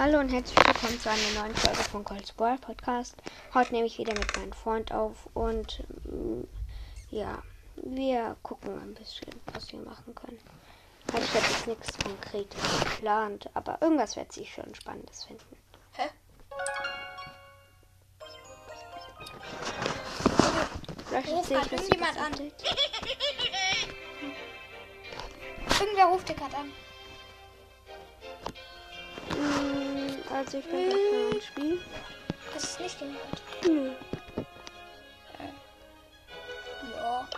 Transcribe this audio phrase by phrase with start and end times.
[0.00, 3.16] Hallo und herzlich willkommen zu einer neuen Folge von Colts Ball Podcast.
[3.52, 6.44] Heute nehme ich wieder mit meinem Freund auf und mm,
[7.10, 7.42] ja,
[7.74, 10.38] wir gucken ein bisschen, was wir machen können.
[11.12, 15.56] Also ich habe jetzt nichts Konkretes geplant, aber irgendwas wird sich schon Spannendes finden.
[15.94, 16.08] Hä?
[21.08, 22.32] Vielleicht Ruf erzähle grad ich was irgendjemand an.
[25.80, 26.72] Irgendwer ruft dir gerade an.
[29.38, 29.77] Mm,
[30.32, 31.80] Also ich bin gerade bei einem Spiel.
[32.54, 33.42] Das ist nicht jemand.
[33.66, 33.90] Nö.
[36.96, 37.28] Ja.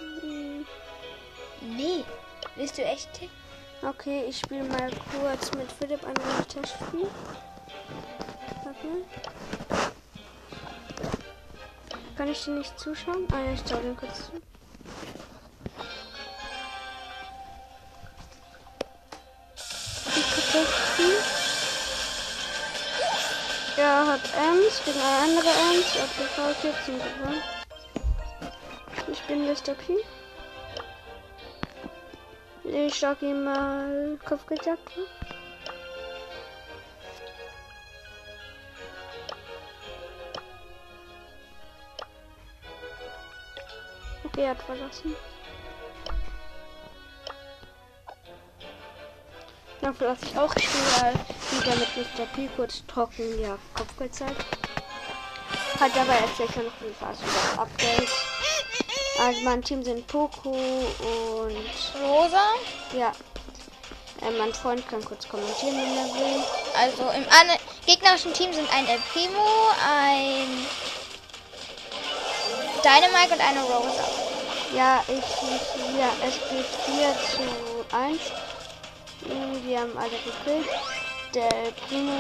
[1.61, 2.05] Nee.
[2.57, 3.09] Willst du echt?
[3.83, 6.15] Okay, ich spiele mal kurz mit Philipp ein
[6.49, 7.09] Testspiel.
[8.65, 8.89] Warte.
[12.17, 13.27] Kann ich dir nicht zuschauen?
[13.33, 14.33] Ah ja, ich schau den kurz zu.
[24.71, 25.97] Hat Ems gegen eine andere Ems.
[25.97, 27.43] Er hat gefault jetzt und gewonnen.
[29.11, 29.75] Ich bin Mr.
[29.75, 29.97] P.
[32.65, 34.91] Ich sag ihm mal Kopfgeldjagd.
[34.91, 35.05] vor.
[44.25, 45.17] Okay, er hat verlassen.
[49.91, 50.53] Dann verlasse ich auch.
[50.53, 51.15] Spiele
[51.51, 52.27] wieder mit Mr.
[52.27, 54.37] P kurz trocken, ja, Kopfgeldzeit.
[55.81, 58.09] Hat aber erzählt ja noch viel Spaß über das Update.
[59.19, 62.53] Also mein Team sind Poco und Rosa.
[62.97, 63.11] ja.
[64.23, 66.45] Äh, mein Freund kann kurz kommentieren, wenn er will.
[66.79, 67.27] Also im
[67.85, 70.67] gegnerischen Team sind ein El Primo, ein
[72.85, 74.05] Dynamite und eine Rosa.
[74.73, 78.21] Ja, ich, ich ja, es geht 4 zu 1.
[79.27, 80.69] Mm, Wir haben alle gekillt.
[81.35, 81.49] Der
[81.87, 82.13] Primo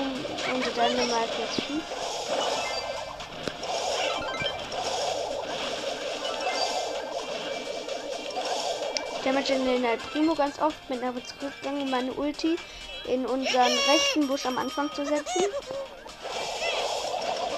[0.55, 1.83] und der Dynamite jetzt 5.
[9.24, 12.57] Damage in den Primo ganz oft, bin aber zurückgegangen, meine Ulti
[13.07, 15.45] in unseren rechten Busch am Anfang zu setzen.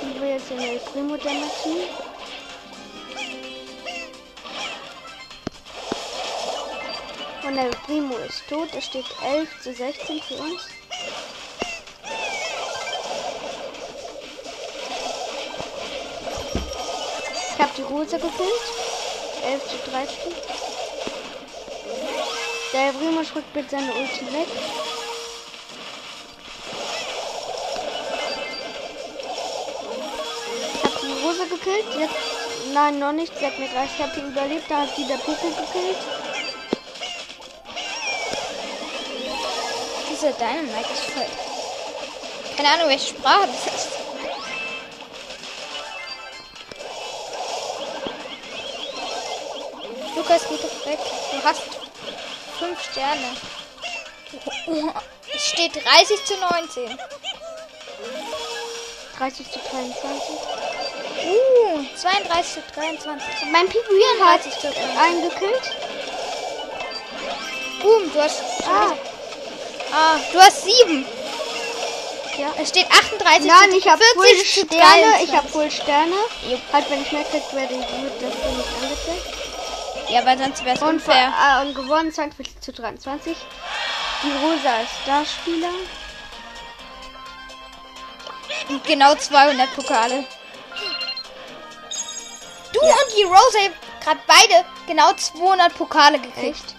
[0.01, 2.02] Ich will jetzt den Primo damagen.
[7.45, 8.69] Und der Primo ist tot.
[8.77, 10.69] Es steht 11 zu 16 für uns.
[17.55, 18.63] Ich habe die Rosa gekillt.
[19.45, 20.17] 11 zu 13.
[22.73, 24.47] Der Primo schreckt mit seiner Ulti weg.
[30.75, 31.87] Ich habe die Rosa gekillt.
[31.99, 32.15] Jetzt,
[32.73, 33.37] nein, noch nicht.
[33.37, 34.71] Sie hat mir 30 HP überlebt.
[34.71, 36.32] Da hat sie der Poco gekillt.
[40.23, 41.27] Diese Dynamite ist voll.
[42.57, 43.89] Keine Ahnung, welche Sprache das ist.
[50.15, 50.99] Lukas, geh doch weg.
[51.33, 51.63] Du hast
[52.57, 53.37] fünf Sterne.
[55.35, 56.99] Es steht 30 zu 19.
[59.19, 60.35] 30 zu 23.
[61.25, 63.51] Uh, 32 zu 23.
[63.51, 64.99] Mein Pinguin hat 34 zu 23.
[65.01, 65.73] einen gekillt.
[67.83, 68.41] Boom, du hast.
[68.65, 68.95] Ah,
[69.93, 71.05] Ah, du hast sieben.
[72.39, 72.49] ja.
[72.59, 75.03] Es steht 38 Nein, zu ich habe 40 Full Sterne.
[75.03, 75.29] 23.
[75.29, 76.15] Ich habe Full Sterne.
[76.49, 76.61] Jupp.
[76.73, 80.11] Halt, wenn ich mehr krieg, werde ich wird das hier nicht angezeigt.
[80.11, 81.33] Ja, weil sonst wäre es Und, unfair.
[81.33, 83.37] äh, und gewonnen 42 zu 23.
[84.23, 85.71] Die Rosa ist Starspieler.
[88.69, 90.25] Und genau 200 Pokale.
[92.73, 92.95] Du Ja.
[92.95, 96.57] und die Rose haben gerade beide genau 200 Pokale gekriegt.
[96.57, 96.75] Echt?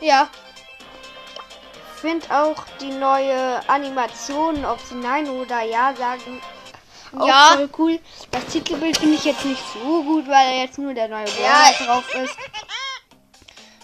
[0.00, 0.28] Ja.
[2.00, 6.40] Ich finde auch die neue Animation, ob sie Nein oder Ja sagen,
[7.18, 7.54] auch Ja.
[7.56, 7.98] voll cool.
[8.30, 11.72] Das Titelbild finde ich jetzt nicht so gut, weil jetzt nur der neue Ja.
[11.76, 12.36] Brawler drauf ist.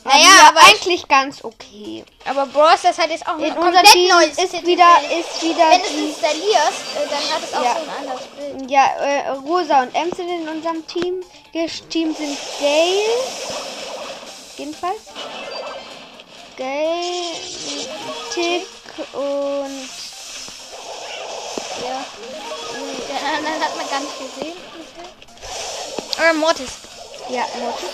[0.05, 2.05] Naja, ja, aber eigentlich ganz okay.
[2.25, 4.67] Aber Bros, das hat jetzt auch In ein komplett Team neues ist Titelbild.
[4.79, 7.75] wieder, ist wieder Wenn du es installierst, äh, dann hat es auch Ja.
[7.75, 8.27] so ein anderes
[8.59, 8.71] Bild.
[8.71, 11.21] ja, äh, Rosa und Ems sind in unserem Team.
[11.53, 13.25] Das Team sind Gale.
[14.57, 15.01] Jedenfalls.
[16.57, 16.67] Tick
[19.13, 19.89] und
[21.83, 22.05] Ja.
[23.09, 24.57] Den anderen hat man gar nicht gesehen.
[26.17, 26.71] Oder Mortis.
[27.29, 27.89] ja, Mortis.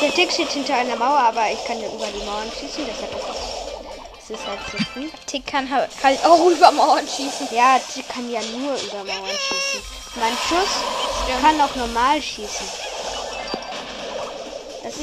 [0.00, 3.12] Der Tick steht hinter einer Mauer, aber ich kann ja über die Mauern schießen, deshalb
[3.12, 3.36] ist es,
[4.22, 5.08] es ist halt so früh.
[5.26, 5.90] Tick kann halt
[6.24, 7.48] auch über Mauern schießen.
[7.50, 9.82] Ja, Tick kann ja nur über Mauern schießen.
[10.14, 10.68] Mein Schuss
[11.42, 12.85] kann auch normal schießen.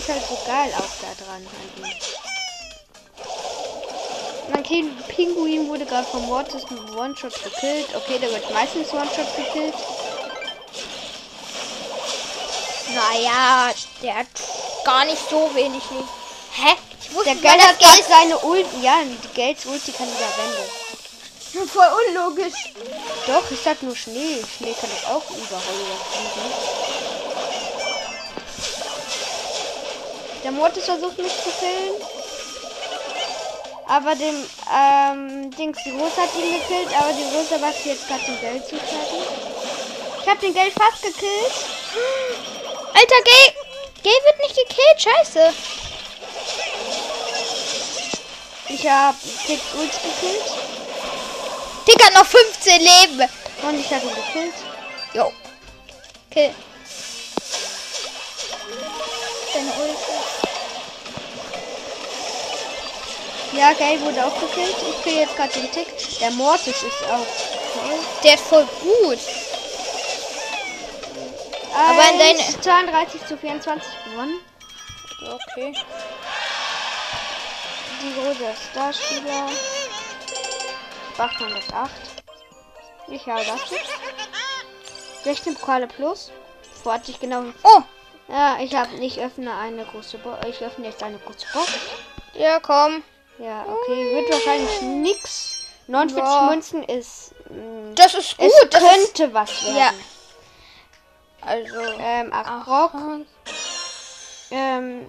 [0.03, 1.47] Ist halt so geil auch da dran.
[4.51, 7.87] Mein Kind Pinguin wurde gerade vom Mortis mit One-Shot gekillt.
[7.95, 9.73] Okay, der wird meistens One-Shot gekillt.
[12.93, 14.27] Naja, der hat
[14.83, 16.09] gar nicht so wenig Leben.
[16.51, 16.75] Hä?
[17.01, 18.81] Ich wusste Der mal, Geld seine Ulti.
[18.81, 20.27] Ja, die Gelds Ulti kann wieder
[21.53, 21.69] wenden.
[21.69, 22.73] voll unlogisch.
[23.25, 24.43] Doch, ich sag nur Schnee.
[24.57, 27.02] Schnee kann doch auch überall
[30.43, 31.95] Der Mortis versucht mich zu killen.
[33.87, 38.23] Aber dem, ähm, Dings, die Rose hat ihn gekillt, aber die Rose macht jetzt gerade
[38.25, 39.27] den Geld zu fertig.
[40.21, 41.51] Ich hab den Geld fast gekillt.
[42.93, 43.53] Alter, Gay.
[44.03, 45.53] Gay wird nicht gekillt, scheiße.
[48.69, 50.51] Ich hab Tick Ult gekillt.
[51.85, 53.29] Tick hat noch 15 Leben.
[53.61, 54.55] Und ich hab ihn gekillt.
[55.13, 55.31] Jo.
[56.31, 56.53] Kill.
[59.53, 59.92] Deine Ulti.
[63.55, 64.75] Ja, Gay wurde auch gekillt.
[64.89, 65.87] Ich kriege jetzt gerade den Tick.
[66.19, 67.25] Der Mortis ist auch
[67.73, 67.99] toll.
[68.23, 69.19] Der ist voll gut.
[71.75, 74.39] Aber in deine- 1, 32 zu 24 gewonnen.
[75.21, 75.73] Okay.
[78.01, 79.49] Die ist Starspieler.
[81.17, 81.91] 808.
[83.07, 83.89] Ich habe das jetzt.
[85.23, 86.31] 16 Pokale plus.
[86.83, 87.43] Wo hatte ich genau.
[87.63, 87.81] Oh.
[88.27, 90.45] Ja, ich habe nicht öffne eine große Box.
[90.47, 91.71] Ich öffne jetzt eine große Box.
[92.33, 93.03] Ja, komm.
[93.39, 94.15] Ja, okay.
[94.15, 95.59] Wird wahrscheinlich nix.
[95.87, 96.49] 49 Ja.
[96.49, 97.33] Münzen ist.
[97.49, 98.47] mh, Das ist gut.
[98.47, 99.77] es das ist, könnte was werden.
[99.77, 99.91] Ja.
[101.41, 101.79] also.
[101.99, 103.01] Ähm, 8 Ach, Brock.
[104.51, 105.05] Ähm,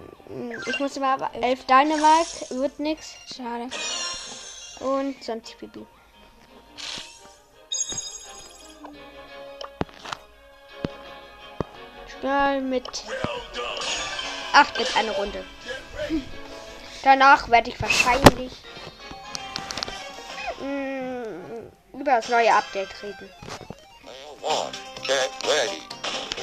[0.65, 2.49] ich muss immer aber 11 Dynamite.
[2.59, 3.13] Wird nix.
[3.33, 3.69] Schade.
[4.79, 5.85] Und 20 Bibi.
[12.19, 13.03] Schnell mit
[14.53, 15.43] 8 mit eine Runde.
[17.05, 18.51] Danach werde ich wahrscheinlich
[20.59, 21.23] mh,
[21.93, 23.29] über das neue Update reden.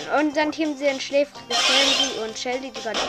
[0.04, 3.00] In unserem Team sind schläfrige Sandy und Shelly, die gerade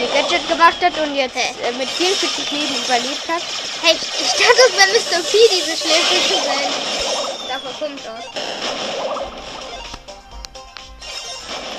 [0.00, 3.42] ihr Gadget gemacht hat und jetzt äh, mit 44 Leben überlebt hat.
[3.82, 5.28] Hey, ich dachte, es wäre Mr.
[5.28, 6.70] P, diese schläfrige sein.
[7.48, 8.24] Davon kommt aus.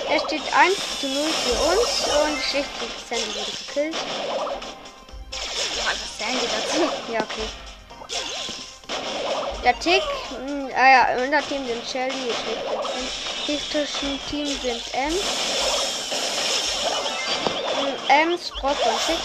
[0.09, 4.56] Es steht 1 zu 0 für uns und die schläfrige Sandy wurde gekillt.
[6.27, 6.89] Dazu?
[7.12, 7.47] Ja, okay.
[9.63, 10.03] Der Tick,
[10.45, 12.33] mh, ah ja, unser Team sind Shelly.
[13.45, 15.21] Gegnerischen Team sind Ems.
[17.81, 19.18] Mh, Ems, Brock und Tick.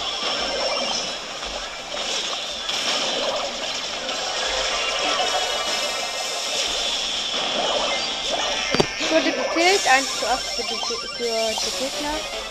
[9.01, 12.42] Ich wurde gekillt, 1 zu 8 für die, für die Gegner.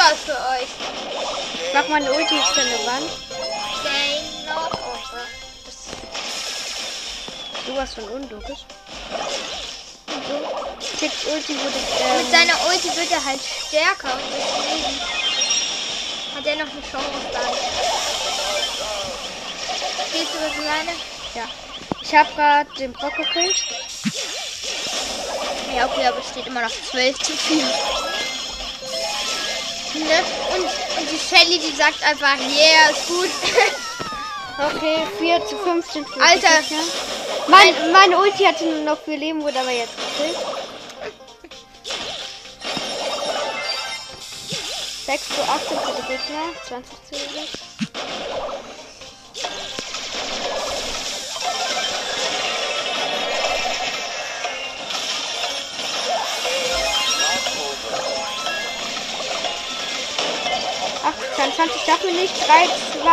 [0.00, 0.68] Aus für euch.
[1.68, 3.10] Ich mach meine Ulti jetzt an der Wand.
[3.80, 4.70] Stay noch.
[4.72, 4.98] Oh,
[5.66, 5.76] das
[7.66, 8.60] Sowas von unlogisch.
[10.08, 10.96] so.
[10.98, 11.76] Ticks Ulti wurde.
[11.78, 15.00] Mit Ähm, seiner Ulti wird er halt stärker und deswegen
[16.34, 17.52] hat er noch eine Chance dann.
[20.12, 20.92] Gehst du was ich meine?
[21.34, 21.44] ja.
[22.02, 23.56] Ich habe gerade den Brock gekillt.
[25.76, 27.62] Ja, okay, aber es steht immer noch 12 zu 4.
[29.94, 30.24] Ne?
[30.54, 33.30] Und, und die Shelly, die sagt einfach, yeah, ist gut.
[34.62, 36.60] Okay, 4 zu 15 für die Alter.
[36.60, 36.82] Gegner.
[37.48, 40.36] Mein, meine Ulti hatte nur noch 4 Leben, wurde aber jetzt gekillt.
[45.06, 46.42] 6 zu 18 für die Gegner.
[46.68, 47.48] 20 zu 11.
[61.60, 62.48] Ach, 22 schaffen wir nicht.
[62.48, 62.66] 3,
[63.02, 63.08] 2,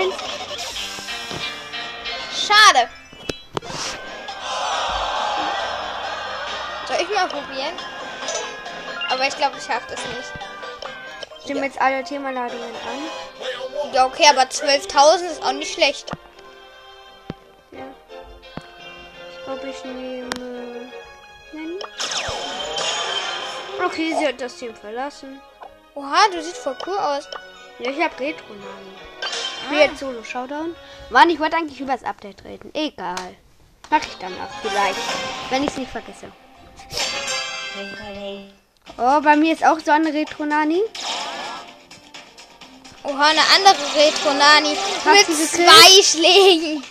[0.00, 0.14] 1.
[2.32, 2.88] Schade.
[6.86, 7.74] Soll ich mal probieren?
[9.10, 10.32] Aber ich glaube, ich schaffe das nicht.
[11.42, 13.92] Stimmen jetzt alle Themaladungen an.
[13.92, 16.10] Ja, okay, aber 12.000 ist auch nicht schlecht.
[17.70, 17.84] Ja.
[19.30, 20.90] Ich glaube, ich nehme.
[21.52, 21.78] Nein.
[23.84, 25.40] Okay, sie hat das Team verlassen.
[25.94, 27.28] Oha, du siehst voll cool aus.
[27.78, 28.94] Ja, ich habe retro namen
[29.64, 30.74] Ich will jetzt Solo Showdown.
[31.10, 32.70] Mann, ich wollte eigentlich über das Update reden.
[32.74, 33.36] Egal.
[33.90, 34.98] Mach ich dann auch vielleicht.
[35.50, 36.30] Wenn ich es nicht vergesse.
[38.96, 40.82] Oh, bei mir ist auch so eine Retro-Nani.
[43.02, 44.76] Oha, eine andere Retro-Nani.
[45.12, 46.84] Mit zwei Schlägen.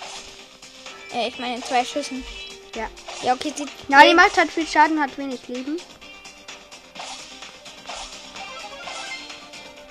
[1.13, 2.23] Ja, ich meine zwei Schüssen.
[2.75, 2.89] Ja.
[3.21, 3.65] Ja, okay, die.
[3.65, 5.77] Die macht halt viel Schaden, hat wenig Leben.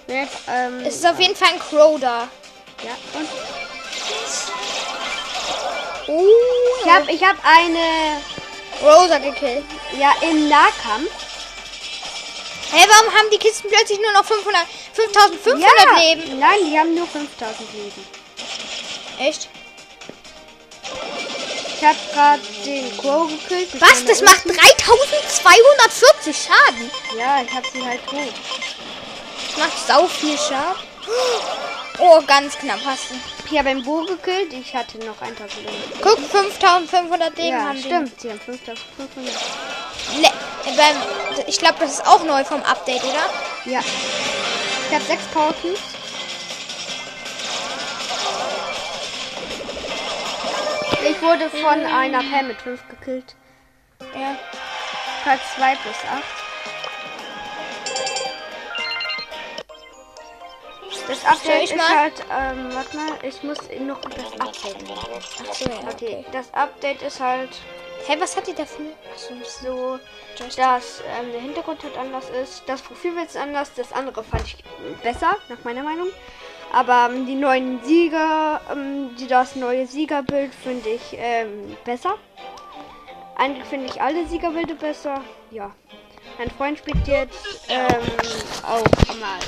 [0.09, 2.29] Ja, ähm, Es ist auf jeden Fall ein Crow da.
[2.85, 3.29] ja, und
[6.09, 6.27] Oh,
[6.85, 8.21] ich habe ich hab eine,
[8.83, 9.65] Rosa gekillt.
[9.99, 11.11] ja, im Nahkampf.
[12.73, 14.63] Hä, warum haben die Kisten plötzlich nur noch 500,
[14.95, 16.39] 5500 ja, Leben?
[16.41, 18.07] Nein, die haben nur 5000 Leben.
[19.19, 19.49] Echt?
[21.77, 23.75] Ich habe gerade den Crow gekillt.
[23.75, 24.05] mit Was?
[24.05, 24.59] Das macht Ulti.
[24.59, 26.91] 3240 Schaden.
[27.19, 28.33] Ja, ich habe sie halt tot.
[29.63, 30.83] Macht sau viel Schaden.
[32.01, 33.15] Oh, ganz knapp hast du.
[33.49, 34.53] Ich habe einen Bo gekillt.
[34.53, 36.01] Ich hatte noch 1000 Leben.
[36.03, 38.21] Guck, 5500 Leben Ja, haben stimmt.
[38.21, 39.09] Sie haben 5500.
[39.17, 40.21] die.
[40.21, 40.29] Ne,
[40.77, 40.97] beim,
[41.47, 43.25] ich glaube, das ist auch neu vom Update, oder?
[43.67, 43.79] Ja.
[44.89, 45.79] Ich habe sechs Power Cubes.
[51.09, 53.37] Ich wurde von einer Pam mit 5 gekillt.
[54.13, 54.37] Ja.
[55.23, 56.42] Platz 2 plus 8.
[61.09, 61.99] Das Update ist mal?
[61.99, 64.77] halt, ähm, warte mal, ich muss noch das Update.
[65.49, 65.77] Ach so, ja.
[65.93, 67.51] Okay, das Update ist halt
[68.05, 68.83] Hey, was hat die da für...
[69.13, 69.99] Achso, so,
[70.57, 72.65] dass ähm, der Hintergrund halt anders ist.
[72.67, 74.57] Das Profilbild ist anders, das andere fand ich
[75.05, 76.09] besser, nach meiner Meinung.
[76.73, 82.15] Aber ähm, die neuen Sieger, ähm, die, das neue Siegerbild finde ich ähm, besser.
[83.37, 85.21] Eigentlich finde ich alle Siegerbilder besser.
[85.53, 85.71] Ja.
[86.39, 87.87] Mein Freund spielt jetzt ähm,
[88.65, 89.39] auch mal.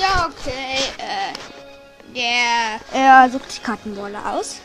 [0.00, 0.76] Ja, okay.
[0.98, 2.80] Äh, der...
[2.92, 4.60] Er sucht sich Kartenballer aus.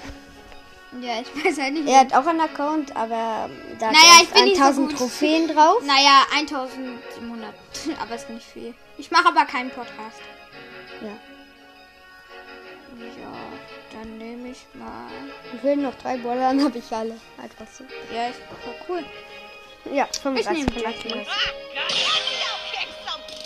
[1.02, 1.88] Ja, ich weiß halt nicht.
[1.88, 4.98] Er hat auch einen Account, aber da Naja, ich bin nicht so 1000 gut.
[4.98, 5.82] Trophäen drauf.
[5.84, 7.54] Naja, 1700.
[8.02, 8.74] aber ist nicht viel.
[8.98, 10.20] Ich mache aber keinen Podcast.
[11.02, 11.10] Ja.
[13.00, 13.32] Ja,
[13.94, 15.08] dann nehme ich mal.
[15.56, 17.18] Ich will noch drei Baller, dann habe ich alle.
[17.42, 17.86] Einfach so.
[18.14, 19.06] Ja, ist voll cool.
[19.94, 21.08] Ja, Ich 35 nehme von Jackie.
[21.08, 21.28] 38.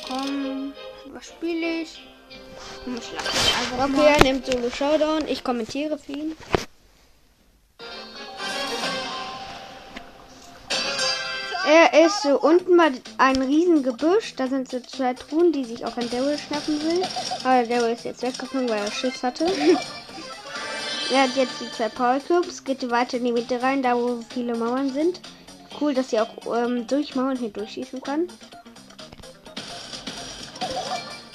[0.08, 0.74] Komm,
[1.14, 2.02] was spiele ich?
[2.84, 3.30] Komm, ich lasse
[3.60, 4.08] einfach Okay, mal.
[4.08, 5.28] er nimmt Solo Showdown.
[5.28, 6.36] Ich kommentiere für ihn.
[11.66, 14.36] Er ist so unten bei ein riesen Gebüsch.
[14.36, 17.04] Da sind so zwei Truhen, die sich auch an Daryl schnappen will.
[17.44, 19.46] Aber Daryl ist jetzt weggegangen, weil er Schiss hatte.
[21.14, 22.64] er hat jetzt die zwei Power Cubes.
[22.64, 25.22] Geht weiter in die Mitte rein, da wo viele Mauern sind.
[25.80, 28.28] Cool, dass sie auch ähm, durch Mauern hier durchschießen kann.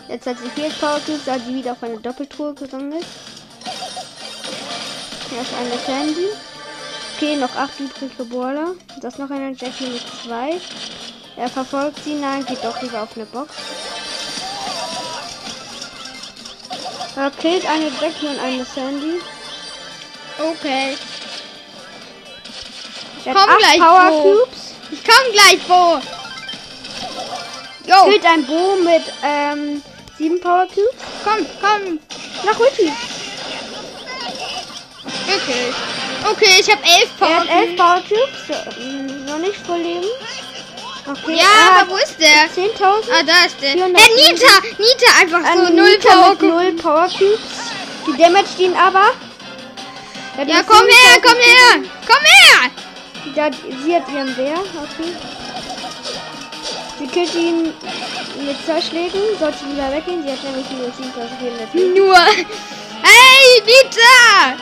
[0.08, 3.08] Jetzt hat sie vier Power Cubes, da sie wieder auf eine Doppeltruhe gegangen ist.
[5.28, 6.28] Hier ist eine Sandy.
[7.16, 8.74] Okay, noch acht übrige Brawler.
[9.02, 10.58] Das ist noch eine Jackie mit zwei.
[11.36, 12.14] Er verfolgt sie.
[12.14, 13.54] Nein, geht doch lieber auf eine Box.
[17.16, 19.20] Er killt eine Jackie und eine Sandy.
[20.38, 20.96] Okay.
[23.24, 24.22] Er Komm gleich, Power Bo.
[24.22, 24.74] Cubes.
[24.90, 26.00] Ich komm gleich, Bo.
[27.86, 29.82] Jo, Killt ein Bo mit ähm,
[30.18, 30.94] sieben Power Cubes.
[31.24, 31.98] komm, komm.
[32.44, 32.92] Nach Ulti.
[35.36, 35.72] Okay.
[36.30, 37.40] Okay, ich habe elf Er Power.
[37.40, 38.58] hat elf Power Cubes.
[38.80, 40.06] ähm, noch nicht voll leben.
[41.06, 42.42] Okay, Ja, er aber wo ist der?
[42.42, 43.10] hat 10.000.
[43.10, 43.72] Ah, da ist der.
[43.72, 44.52] 400 Hey, Nita!
[44.78, 46.30] Nita einfach so An null Nita Power.
[46.30, 47.40] mit null Power Cubes.
[48.06, 49.12] Die damaged ihn aber.
[50.36, 51.90] Er Ja, nur komm her, 7000 komm her!
[52.06, 52.70] Komm her!
[53.84, 54.54] Sie hat ihren Bär.
[54.58, 55.12] Okay.
[56.98, 57.72] Sie killt ihn
[58.46, 59.20] mit zwei Schlägen.
[59.38, 60.22] Sollte lieber weggehen.
[60.22, 61.94] Sie hat nämlich nur 7400 Leben.
[61.94, 62.16] Nur.
[63.02, 64.56] Hey, Nita!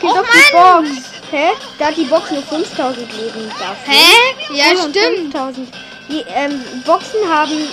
[0.00, 0.52] Killt Oh doch die!
[0.52, 1.10] Box.
[1.30, 1.48] Hä?
[1.78, 3.94] Da hat die Box nur 5000 Leben dafür.
[3.94, 4.34] Hä?
[4.52, 5.32] Ja, und stimmt.
[5.32, 5.68] 5000.
[6.08, 7.68] Die ähm, Boxen haben.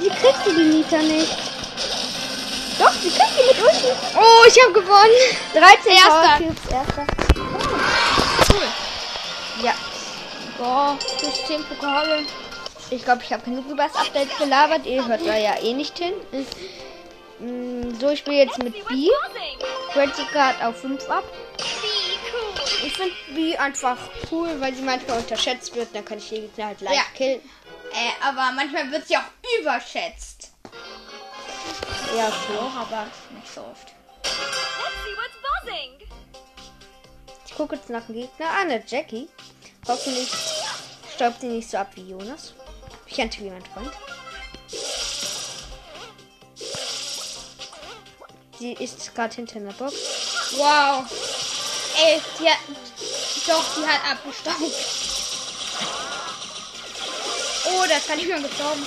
[0.00, 1.36] Wie kriegt sie die Nita nicht?
[2.78, 3.92] Doch, sie kriegt die mit Ulti.
[4.16, 5.18] Oh, ich habe gewonnen.
[5.52, 6.38] 13 Erster.
[6.38, 7.06] Cubes, erster.
[8.48, 9.64] Cool.
[9.64, 9.74] Ja.
[10.56, 12.24] Boah, plus 10 Pokale.
[12.90, 14.86] Ich glaube, ich habe genug über das Update gelabert.
[14.86, 16.14] Ihr hört da ja eh nicht hin.
[17.38, 19.08] Mm, So, ich spiele jetzt mit B.
[19.92, 21.24] Crazy Card auf 5 ab.
[22.84, 23.96] Ich finde B einfach
[24.30, 25.94] cool, weil sie manchmal unterschätzt wird.
[25.94, 27.02] Dann kann ich die Gegner halt leicht Ja.
[27.14, 27.40] killen.
[27.92, 29.22] Äh, aber manchmal wird sie auch
[29.60, 30.50] überschätzt.
[32.16, 32.28] Ja.
[32.28, 33.88] Auch, aber nicht so oft.
[37.46, 38.46] Ich gucke jetzt nach dem Gegner.
[38.46, 39.28] Ah, eine Jackie.
[39.86, 40.30] Hoffentlich
[41.14, 42.54] staubt sie nicht so ab wie Jonas.
[43.08, 43.90] Ich kannte mein Freund.
[48.58, 49.94] Sie ist gerade hinter einer Box.
[50.56, 51.04] Wow.
[52.04, 52.58] Ey, die hat.
[53.46, 54.74] Doch, die hat abgestaubt.
[57.70, 58.86] Oh, das kann ich mal gestorben.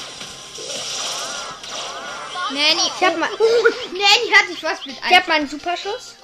[2.52, 2.82] Nanny.
[3.00, 6.16] Ich hab mal- Oh, Nanny hat sich was mit Ich habe meinen Superschuss.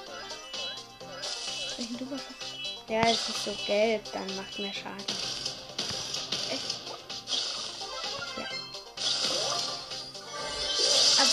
[2.88, 5.04] Ja, es ist so gelb, dann macht mehr Schaden.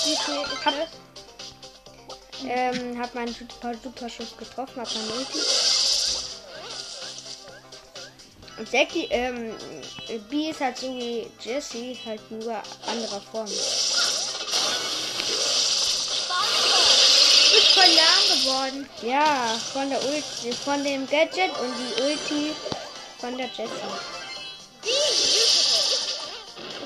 [0.06, 0.28] Ist
[0.64, 0.88] Hab-?
[2.48, 5.40] Ähm, hab meinen super, super Schuss getroffen, hab mein Ulti.
[8.58, 9.56] Und Jackie, ähm,
[10.30, 13.48] B ist halt so wie Jessie, halt nur anderer Form.
[13.48, 13.52] Du
[17.52, 18.90] bist voll lahm geworden.
[19.02, 22.56] Ja, von der Ulti, von dem Gadget und die Ulti
[23.20, 23.72] von der Jessie.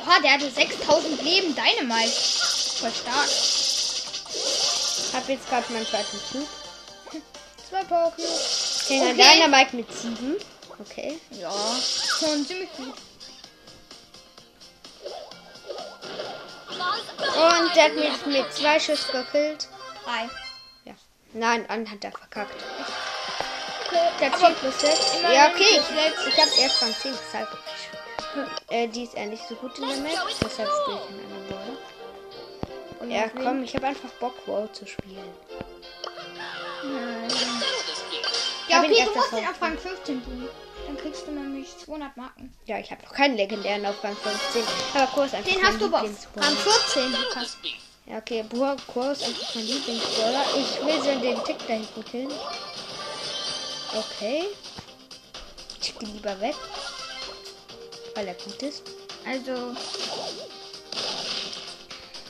[0.01, 1.53] Oha, der hatte 6000 Leben.
[1.53, 2.38] Dynamite.
[2.79, 3.29] Voll stark.
[5.13, 6.47] Hab jetzt gerade meinen zweiten Cube.
[7.69, 8.87] Zwei Pokémon.
[8.87, 9.13] Gegen Okay.
[9.13, 9.33] okay.
[9.35, 10.35] Dynamite mit 7.
[10.79, 11.19] Okay.
[11.31, 12.93] Ja, schon ziemlich gut.
[17.19, 19.67] Und der hat mich mit zwei Schuss gekillt.
[20.03, 20.29] Drei.
[20.85, 20.93] Ja.
[21.33, 22.55] Nein, an hat er verkackt.
[24.19, 24.99] Der aber 10 plus 6.
[25.17, 25.81] immerhin Ja, okay.
[25.95, 26.27] sechs.
[26.27, 27.49] Ich habe erst von 10 deshalb.
[28.69, 30.27] Äh, die ist eher nicht so gut in der Map.
[30.41, 31.77] Deshalb spiele ich in einer Ball.
[32.99, 35.17] Und Ja, komm, ich habe einfach Bock, WoW zu spielen.
[38.67, 40.49] Ja, Hab ihn okay, du musst ihn auf Rang 15 tun.
[40.85, 42.53] Dann kriegst du nämlich 200 Marken.
[42.65, 44.63] Ja, ich habe noch keinen legendären auf Rang 15.
[44.95, 46.47] Aber Kurs einfach Den hast du Lieblingsbrawler.
[46.47, 47.57] Rang 14, Lukas.
[48.05, 50.45] Ja, okay, Boah, Kurs einfach mein Lieblingsbrawler.
[50.57, 52.31] Ich will so den Tick da hinten killen.
[53.95, 54.43] Okay.
[55.81, 56.55] Ich gehe lieber weg.
[58.15, 58.83] Weil er gut ist.
[59.25, 59.75] Also.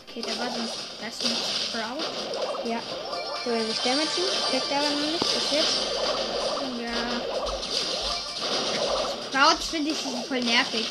[0.09, 0.69] Okay, da war so ein.
[0.99, 1.37] Das ist ein
[1.69, 2.03] Sprout.
[2.67, 2.79] Ja.
[3.45, 4.09] So, will mich damagen.
[4.51, 5.19] Er aber noch nicht.
[5.19, 5.77] Bis jetzt.
[6.81, 6.95] Ja.
[9.29, 9.97] Sprouts finde ich
[10.27, 10.87] voll nervig.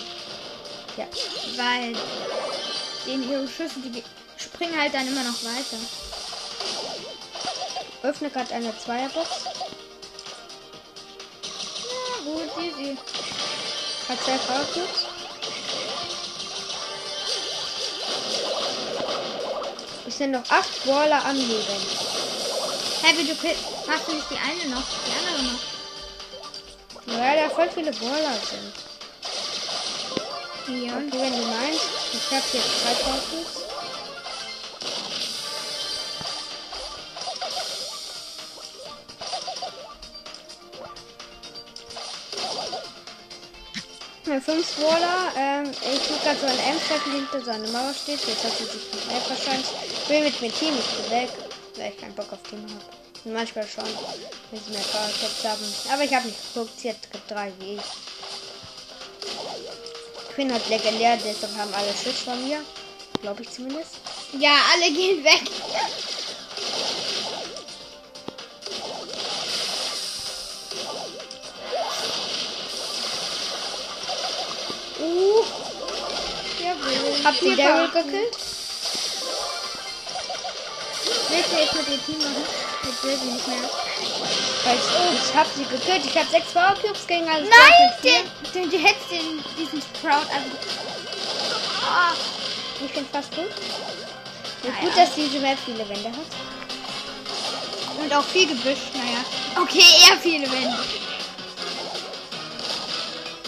[0.97, 1.07] Ja.
[1.57, 1.97] Weil.
[3.07, 4.05] Den ihre Schüsse, die
[4.37, 5.79] springen halt dann immer noch weiter.
[8.03, 9.29] Öffne gerade eine Zweierbox.
[11.43, 12.97] Ja, gut, easy.
[14.09, 15.08] Hat zwei Powercubes.
[20.19, 21.81] Es sind noch acht Brawler am Leben.
[23.03, 23.35] Hey, wie du
[23.87, 25.61] machst du nicht die eine noch, die andere noch?
[27.07, 28.75] Weil da voll viele Brawler sind.
[30.85, 30.95] Ja.
[30.95, 31.87] Okay, wenn du meinst.
[32.13, 32.95] Ich habe jetzt zwei
[44.49, 44.49] Powercubes.
[44.49, 45.33] Ja, Fünf Brawler.
[45.37, 48.21] Ähm, ich gucke gerade so ein M-Stefan hinter so einer Mauer steht.
[48.27, 49.69] Jetzt hat sie sich nicht mehr wahrscheinlich.
[49.93, 51.31] Ich will mit mir Team, ich bin weg.
[51.77, 53.35] Weil ich keinen Bock auf Team habe.
[53.35, 53.85] Manchmal schon,
[54.51, 55.93] wenn sie mehr Powercaps haben.
[55.93, 56.97] Aber ich habe nicht geguckt, sie hat
[57.29, 57.83] drei wie ich.
[60.35, 62.61] Quinn hat legendär, deshalb haben alle Schiss von mir.
[63.21, 63.97] Glaube ich zumindest.
[64.39, 65.43] Ja, alle gehen weg.
[77.25, 78.37] Habt ihr Daryl Power- gekillt?
[81.31, 82.45] Willst du jetzt mit ihr Team machen?
[82.85, 83.71] Jetzt will sie nicht mehr.
[84.75, 86.05] Ich, ich habe sie gekillt.
[86.07, 87.43] Ich habe sechs Powercubes gegen alle.
[87.45, 90.59] Nein, den, den, du hättest den, diesen Sprout einfach.
[91.91, 92.13] Ah,
[92.85, 93.51] Ich finde fast gut.
[94.65, 98.01] Ja, gut, dass diese Map viele Wände hat.
[98.01, 99.25] und auch viel Gebüsch, naja.
[99.63, 100.79] Okay, eher viele Wände.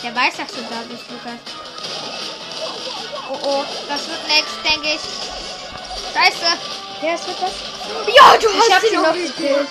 [0.03, 1.60] Der weiß, dass du da bist, Lukas.
[3.33, 5.01] Oh oh, das wird nichts, denke ich.
[6.13, 6.59] Scheiße.
[7.01, 7.39] Wer ist das?
[7.39, 9.69] Ja, du Ich hab hast ihn noch gekillt.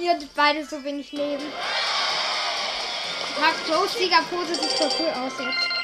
[0.00, 1.44] Ihr hattet beide so wenig Leben.
[3.40, 5.76] Mark Rose Siegerpose sieht voll cool aus jetzt.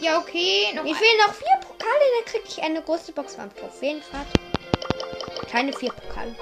[0.00, 0.72] Ja, okay.
[0.74, 4.26] Noch Mir fehlen noch vier Pokale, dann kriege ich eine große Box beim Trophäenfahrt.
[5.50, 6.34] Keine vier Pokale.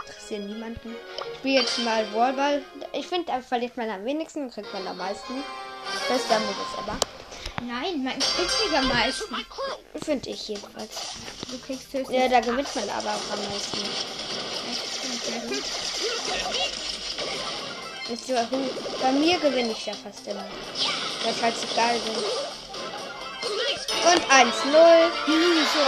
[0.00, 0.96] Interessieren niemanden.
[1.32, 2.64] Ich spiele jetzt mal Wallball.
[2.92, 5.44] Ich finde, da verliert man am wenigsten und kriegt man am meisten.
[6.08, 6.98] Bester Modus aber.
[7.62, 9.34] Nein, man kriegt am meisten.
[10.04, 10.90] Finde ich jedenfalls.
[11.50, 12.16] Du kriegst höchstens.
[12.16, 13.78] Ja, da gewinnt man aber auch am meisten.
[18.08, 18.70] Wisst ihr warum?
[19.00, 20.44] Bei mir gewinne ich ja fast immer.
[21.24, 22.14] Weil halt so geil bin.
[24.06, 24.50] Und 1-0.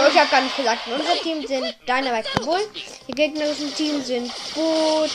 [0.01, 2.59] Oh, ich habe gar nicht gesagt, unser Team sind Dynamite Bull.
[3.07, 5.09] Die gegnerischen Team sind Boot,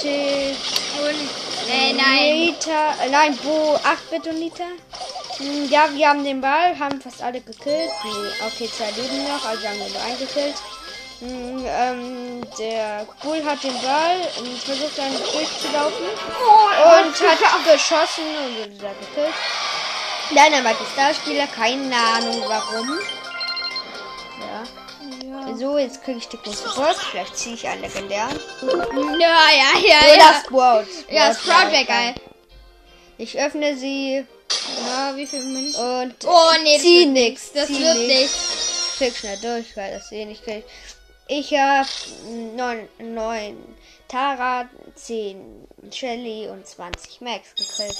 [0.00, 0.56] Tick,
[1.02, 1.28] Und,
[1.68, 2.34] äh, nein.
[2.46, 4.64] Nita, äh, nein, Bo, 8-Bit und Nita.
[5.38, 7.90] Hm, Ja, wir haben den Ball, haben fast alle gekillt.
[8.04, 10.54] Nee, okay, zwei leben noch, also haben wir nur einen gekillt.
[11.20, 18.58] Hm, ähm, der Bull hat den Ball und versucht dann durchzulaufen und hat geschossen und
[18.58, 19.34] wurde da gekillt.
[20.30, 22.98] Dynamite ist Starspieler, keine Ahnung warum.
[24.40, 25.56] Ja.
[25.56, 26.98] So, jetzt kriege ich die große Box.
[27.10, 28.38] Vielleicht ziehe ich einen legendären.
[28.62, 30.42] Ja, ja, ja, Oder ja.
[30.44, 30.86] Sprout.
[31.08, 32.14] Ja, Sprout Sprout wäre geil.
[33.18, 34.26] Ich öffne sie.
[34.86, 35.80] Ja, wie viele Münzen?
[35.82, 37.52] Und Oh, nee, zieh nix.
[37.52, 38.08] Das zieh wird nix.
[38.08, 38.34] nicht.
[38.98, 40.68] Schick schnell durch, weil das eh nicht kriegt.
[41.28, 41.88] Ich habe
[42.56, 43.76] 9, 9
[44.08, 47.98] Tara, 10 Shelly und 20 Max gekriegt.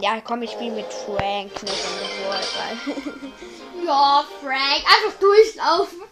[0.00, 6.02] Ja, komm, ich spiele mit Frank nicht in der Ja, Frank, einfach durchlaufen.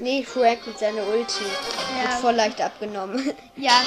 [0.00, 1.44] Nee, Frank mit seiner Ulti.
[1.44, 2.10] Ja.
[2.10, 3.34] Wird voll leicht abgenommen.
[3.56, 3.82] Ja,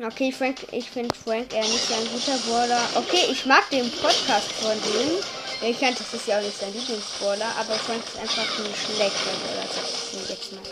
[0.00, 2.80] Okay, Frank, ich finde Frank eher nicht so ein guter Brawler.
[2.94, 5.18] Okay, ich mag den Podcast von ihm.
[5.60, 9.34] Ich kannte, das ist ja auch nicht sein Lieblingsbrawler, aber Frank ist einfach ein schlechter
[9.42, 10.62] Brawler, sag ich jetzt mal.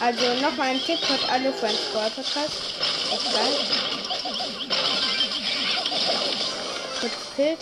[0.00, 2.52] Also nochmal ein Tipp, hört alle Franks Brawl Podcast.
[3.12, 3.95] Echt geil.
[7.36, 7.58] Gekillt.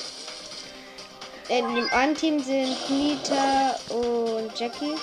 [1.49, 4.95] In dem anderen Team sind Nita und Jackie.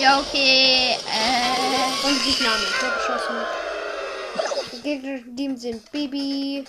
[0.00, 0.96] ja, okay.
[1.12, 2.66] Äh, Und die Namen.
[2.70, 3.36] Ich hab geschossen.
[4.72, 6.64] Die Gegner im Team sind Bibi,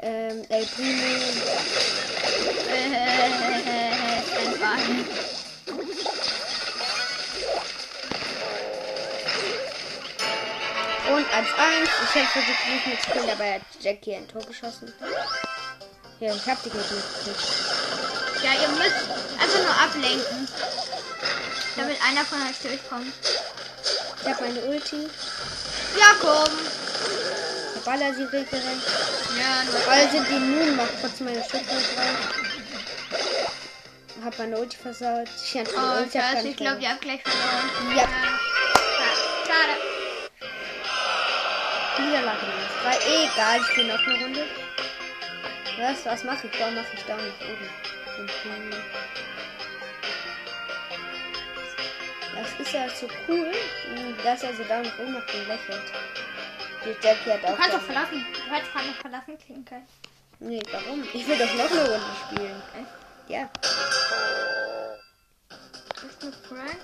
[0.00, 1.02] ähm, El Primo,
[2.68, 3.28] äh,
[11.10, 11.88] und als 1.
[12.04, 14.92] Ich hätte versucht, nicht mit killen, dabei hat Jackie ein Tor geschossen.
[16.20, 17.48] Ja, ich hab die Gegner gekriegt.
[18.42, 19.06] Ja, ihr müsst
[19.38, 20.48] einfach nur ablenken.
[21.76, 23.12] Damit einer von euch durchkommt.
[24.22, 25.08] Ich hab meine Ulti.
[25.96, 26.52] Ja, komm.
[27.84, 28.82] Baller sie regelrecht.
[29.38, 32.18] Ja, nur Alle sind immun, macht trotzdem meine Schüsse drauf.
[34.24, 35.28] Hab meine Ulti versaut.
[35.42, 37.96] Ich meine Oh, Ulti hab scheiße, ich glaube, ihr habt gleich verloren.
[37.96, 38.08] Ja.
[39.46, 39.76] Schade.
[41.98, 42.46] Niederlage
[42.82, 42.96] 3.
[42.96, 44.67] Egal, ich bin noch eine Runde.
[45.78, 46.60] Was, was mache ich?
[46.60, 47.68] Warum mache ich da nicht oben?
[52.34, 53.52] Das ist ja so cool,
[53.94, 55.82] hm, dass er so da nach oben macht und lächelt.
[56.84, 57.56] Die Jackie hat Du auch.
[57.56, 58.26] kannst doch da- verlassen.
[58.32, 59.86] Du hättest gerade noch verlassen kriegen können.
[60.40, 61.02] Nee, warum?
[61.12, 62.62] Ich will doch noch eine Runde spielen.
[63.28, 63.48] Ja.
[66.00, 66.78] Bist du Frank?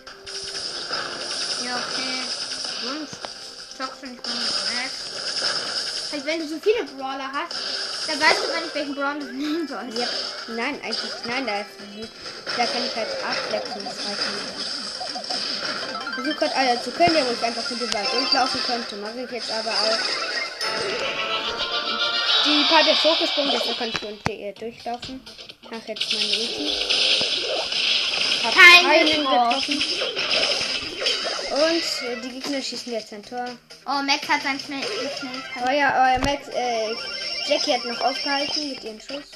[1.64, 2.22] Ja, okay.
[2.83, 6.11] Sonst zockst du nicht mal mit Max.
[6.12, 7.54] Also wenn du so viele Brawler hast,
[8.06, 9.98] dann weißt du gar nicht, welchen Brawler du nehmen sollst.
[9.98, 10.06] ja.
[10.48, 12.10] Nein, eigentlich, nein, da, ist,
[12.56, 13.84] da kann ich halt abwechseln.
[13.84, 14.18] Das nicht.
[16.08, 18.96] Ich versuche gerade alle zu können, wo ich einfach mit dem Ball durchlaufen könnte.
[18.96, 19.98] Mache ich jetzt aber auch.
[22.44, 25.20] Die Part ist hochgesprungen, deshalb kann ich und äh, durchlaufen.
[25.70, 26.70] Mach jetzt meine Ulti.
[28.44, 29.82] Hab Keinen getroffen.
[31.50, 33.46] Und äh, die Gegner schießen jetzt ein Tor.
[33.86, 34.82] Oh, Max hat sein schnell.
[35.66, 36.94] Oh ja, oh, Max, äh,
[37.46, 39.33] Jackie hat noch aufgehalten mit ihrem Schuss.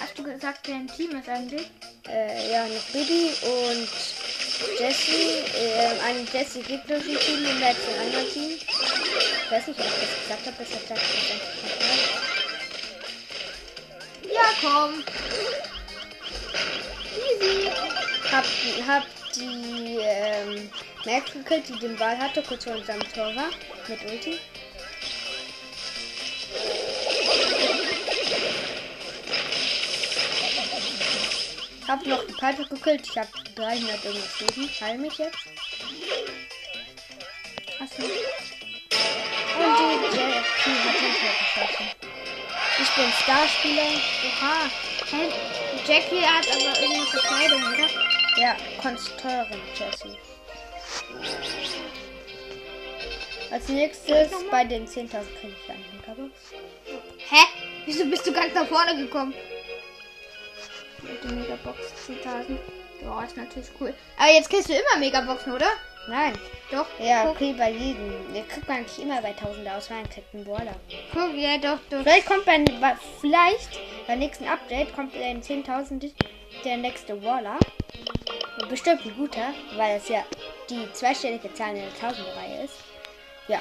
[0.00, 1.70] Hast du gesagt, wer im Team ist eigentlich?
[2.08, 3.88] Äh, ja, noch Bibi und
[4.80, 5.44] Jessie.
[5.56, 8.50] Äh, ein Jessie gegnerischen Team und Max im anderen Team.
[8.50, 11.48] Ich weiß nicht, ob ich das gesagt habe, das hat das einfach
[14.34, 15.04] Ja, komm.
[17.14, 17.70] Easy.
[18.32, 18.44] Hab,
[18.88, 20.70] hab die ähm,
[21.04, 23.50] Max gekillt, die den Ball hatte, kurz vor unserem Tor war,
[23.86, 24.38] mit Ulti.
[31.88, 35.38] Hab noch die Piper gekillt, ich hab 300 irgendwas Leben, heil mich jetzt.
[37.96, 38.04] Du?
[38.04, 38.12] Und
[39.78, 41.86] die Jackie hat den Tor geschossen.
[42.80, 43.82] Ich bin Starspieler.
[43.82, 44.70] Oha.
[45.10, 45.32] Hey,
[45.86, 47.88] Jackie hat aber irgendeine Verkleidung, oder?
[48.40, 50.18] Ja, Konstrukteurin Jessie.
[53.50, 55.08] Als nächstes bei den 10.000
[55.40, 56.38] kriege ich einen Megabox.
[57.30, 57.46] Hä?
[57.86, 59.34] Wieso bist du ganz nach vorne gekommen?
[61.08, 62.58] Mit der Megabox 10.000.
[63.02, 63.94] Ja, ist natürlich cool.
[64.18, 65.68] Aber jetzt kriegst du immer Megaboxen, oder?
[66.08, 66.32] Nein.
[66.70, 66.86] Doch.
[66.98, 68.32] Ja, Guck, okay, bei jedem.
[68.34, 70.74] Der kriegt man eigentlich immer bei 1000 aus, weil man kriegt einen Brawler.
[71.12, 72.02] guck, ja, doch, doch.
[72.02, 72.64] Vielleicht kommt bei,
[73.20, 76.12] vielleicht beim nächsten Update kommt in 10.000
[76.64, 77.58] der nächste Waller.
[78.60, 80.24] Und Bestimmt ein guter, weil es ja
[80.68, 82.74] die zweistellige Zahl in der Tausenderreihe ist.
[83.46, 83.60] Ja.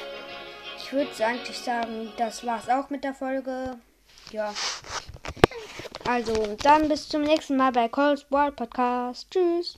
[0.77, 3.77] Ich würde eigentlich sagen, das war's auch mit der Folge.
[4.31, 4.53] Ja.
[6.07, 9.29] Also, dann bis zum nächsten Mal bei Cold World Podcast.
[9.29, 9.75] Tschüss.